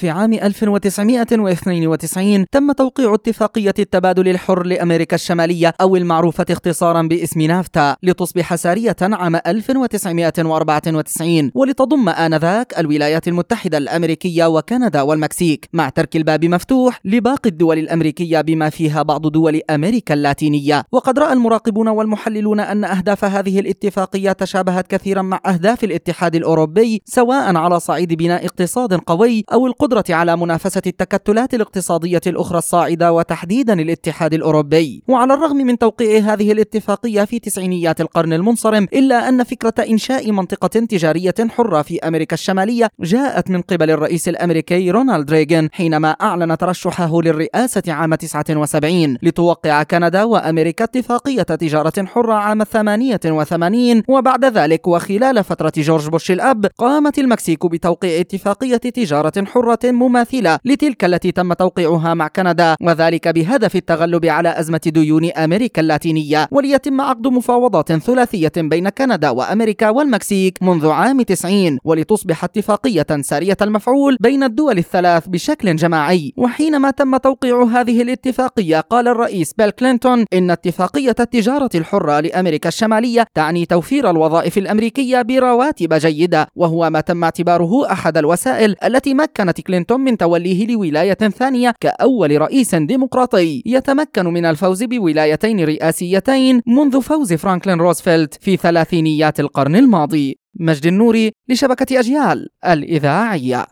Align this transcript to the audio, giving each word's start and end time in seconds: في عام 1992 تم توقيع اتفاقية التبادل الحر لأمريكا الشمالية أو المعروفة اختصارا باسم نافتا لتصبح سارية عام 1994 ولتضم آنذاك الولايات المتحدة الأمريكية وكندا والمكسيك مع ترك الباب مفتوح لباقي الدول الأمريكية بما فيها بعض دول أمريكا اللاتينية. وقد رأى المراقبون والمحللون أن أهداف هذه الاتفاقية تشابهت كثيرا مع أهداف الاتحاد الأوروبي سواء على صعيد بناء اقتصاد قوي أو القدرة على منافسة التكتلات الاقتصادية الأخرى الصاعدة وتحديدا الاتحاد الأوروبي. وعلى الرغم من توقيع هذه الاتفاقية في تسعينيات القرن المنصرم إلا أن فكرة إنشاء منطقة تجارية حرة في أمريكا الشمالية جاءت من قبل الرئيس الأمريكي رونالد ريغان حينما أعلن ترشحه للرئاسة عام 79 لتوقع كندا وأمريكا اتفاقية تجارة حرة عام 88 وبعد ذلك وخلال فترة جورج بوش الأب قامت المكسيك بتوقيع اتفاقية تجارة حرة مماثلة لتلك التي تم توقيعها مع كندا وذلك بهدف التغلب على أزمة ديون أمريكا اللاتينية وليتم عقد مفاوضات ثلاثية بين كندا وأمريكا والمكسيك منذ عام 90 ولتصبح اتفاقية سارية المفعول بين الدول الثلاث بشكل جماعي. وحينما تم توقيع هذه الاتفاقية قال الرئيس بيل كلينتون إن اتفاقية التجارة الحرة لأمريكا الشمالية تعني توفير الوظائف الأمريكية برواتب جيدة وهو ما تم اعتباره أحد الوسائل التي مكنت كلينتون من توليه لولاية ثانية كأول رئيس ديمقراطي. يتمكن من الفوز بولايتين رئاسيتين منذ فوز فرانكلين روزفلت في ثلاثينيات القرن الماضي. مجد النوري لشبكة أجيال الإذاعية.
في 0.00 0.10
عام 0.10 0.32
1992 0.32 2.46
تم 2.52 2.72
توقيع 2.72 3.14
اتفاقية 3.14 3.74
التبادل 3.78 4.28
الحر 4.28 4.66
لأمريكا 4.66 5.14
الشمالية 5.14 5.74
أو 5.80 5.96
المعروفة 5.96 6.46
اختصارا 6.50 7.02
باسم 7.02 7.40
نافتا 7.40 7.96
لتصبح 8.02 8.54
سارية 8.54 8.96
عام 9.02 9.36
1994 9.36 11.50
ولتضم 11.54 12.08
آنذاك 12.08 12.78
الولايات 12.78 13.28
المتحدة 13.28 13.78
الأمريكية 13.78 14.46
وكندا 14.46 15.02
والمكسيك 15.02 15.68
مع 15.72 15.88
ترك 15.88 16.16
الباب 16.16 16.44
مفتوح 16.44 17.00
لباقي 17.04 17.50
الدول 17.50 17.78
الأمريكية 17.78 18.40
بما 18.40 18.70
فيها 18.70 19.02
بعض 19.02 19.26
دول 19.26 19.60
أمريكا 19.70 20.14
اللاتينية. 20.14 20.84
وقد 20.92 21.18
رأى 21.18 21.32
المراقبون 21.32 21.88
والمحللون 21.88 22.60
أن 22.60 22.84
أهداف 22.84 23.24
هذه 23.24 23.60
الاتفاقية 23.60 24.32
تشابهت 24.32 24.86
كثيرا 24.86 25.22
مع 25.22 25.40
أهداف 25.46 25.84
الاتحاد 25.84 26.34
الأوروبي 26.34 27.02
سواء 27.04 27.56
على 27.56 27.80
صعيد 27.80 28.14
بناء 28.14 28.46
اقتصاد 28.46 28.94
قوي 28.94 29.44
أو 29.52 29.66
القدرة 29.66 29.89
على 30.10 30.36
منافسة 30.36 30.82
التكتلات 30.86 31.54
الاقتصادية 31.54 32.20
الأخرى 32.26 32.58
الصاعدة 32.58 33.12
وتحديدا 33.12 33.72
الاتحاد 33.72 34.34
الأوروبي. 34.34 35.02
وعلى 35.08 35.34
الرغم 35.34 35.56
من 35.56 35.78
توقيع 35.78 36.18
هذه 36.18 36.52
الاتفاقية 36.52 37.24
في 37.24 37.38
تسعينيات 37.38 38.00
القرن 38.00 38.32
المنصرم 38.32 38.86
إلا 38.92 39.28
أن 39.28 39.44
فكرة 39.44 39.74
إنشاء 39.90 40.32
منطقة 40.32 40.68
تجارية 40.68 41.34
حرة 41.48 41.82
في 41.82 41.98
أمريكا 41.98 42.34
الشمالية 42.34 42.88
جاءت 43.00 43.50
من 43.50 43.62
قبل 43.62 43.90
الرئيس 43.90 44.28
الأمريكي 44.28 44.90
رونالد 44.90 45.30
ريغان 45.30 45.68
حينما 45.72 46.10
أعلن 46.10 46.58
ترشحه 46.58 47.22
للرئاسة 47.22 47.82
عام 47.88 48.14
79 48.14 49.16
لتوقع 49.22 49.82
كندا 49.82 50.24
وأمريكا 50.24 50.84
اتفاقية 50.84 51.42
تجارة 51.42 52.04
حرة 52.06 52.34
عام 52.34 52.64
88 52.64 54.02
وبعد 54.08 54.44
ذلك 54.44 54.86
وخلال 54.86 55.44
فترة 55.44 55.72
جورج 55.76 56.08
بوش 56.08 56.30
الأب 56.30 56.66
قامت 56.78 57.18
المكسيك 57.18 57.66
بتوقيع 57.66 58.20
اتفاقية 58.20 58.76
تجارة 58.76 59.44
حرة 59.46 59.78
مماثلة 59.84 60.58
لتلك 60.64 61.04
التي 61.04 61.32
تم 61.32 61.52
توقيعها 61.52 62.14
مع 62.14 62.28
كندا 62.28 62.76
وذلك 62.82 63.28
بهدف 63.28 63.76
التغلب 63.76 64.26
على 64.26 64.60
أزمة 64.60 64.80
ديون 64.86 65.30
أمريكا 65.30 65.82
اللاتينية 65.82 66.48
وليتم 66.50 67.00
عقد 67.00 67.26
مفاوضات 67.26 67.92
ثلاثية 67.92 68.52
بين 68.56 68.88
كندا 68.88 69.30
وأمريكا 69.30 69.90
والمكسيك 69.90 70.58
منذ 70.62 70.88
عام 70.88 71.22
90 71.22 71.78
ولتصبح 71.84 72.44
اتفاقية 72.44 73.06
سارية 73.20 73.56
المفعول 73.62 74.16
بين 74.20 74.42
الدول 74.42 74.78
الثلاث 74.78 75.28
بشكل 75.28 75.76
جماعي. 75.76 76.32
وحينما 76.36 76.90
تم 76.90 77.16
توقيع 77.16 77.62
هذه 77.62 78.02
الاتفاقية 78.02 78.80
قال 78.80 79.08
الرئيس 79.08 79.52
بيل 79.58 79.70
كلينتون 79.70 80.24
إن 80.32 80.50
اتفاقية 80.50 81.16
التجارة 81.20 81.70
الحرة 81.74 82.20
لأمريكا 82.20 82.68
الشمالية 82.68 83.24
تعني 83.34 83.66
توفير 83.66 84.10
الوظائف 84.10 84.58
الأمريكية 84.58 85.22
برواتب 85.22 85.94
جيدة 85.94 86.48
وهو 86.56 86.90
ما 86.90 87.00
تم 87.00 87.24
اعتباره 87.24 87.92
أحد 87.92 88.18
الوسائل 88.18 88.76
التي 88.84 89.14
مكنت 89.14 89.60
كلينتون 89.70 90.00
من 90.00 90.16
توليه 90.16 90.66
لولاية 90.66 91.14
ثانية 91.14 91.74
كأول 91.80 92.40
رئيس 92.40 92.74
ديمقراطي. 92.74 93.62
يتمكن 93.66 94.26
من 94.26 94.44
الفوز 94.44 94.82
بولايتين 94.84 95.64
رئاسيتين 95.64 96.62
منذ 96.66 97.00
فوز 97.00 97.32
فرانكلين 97.32 97.78
روزفلت 97.78 98.34
في 98.40 98.56
ثلاثينيات 98.56 99.40
القرن 99.40 99.76
الماضي. 99.76 100.38
مجد 100.60 100.86
النوري 100.86 101.32
لشبكة 101.48 102.00
أجيال 102.00 102.48
الإذاعية. 102.66 103.66